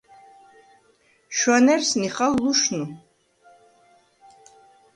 შვანა̈რს 1.37 1.89
ნიხალ 2.01 2.33
ლუშნუ. 2.43 2.83